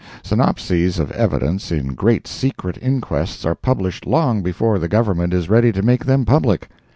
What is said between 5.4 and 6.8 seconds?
ready to make them public.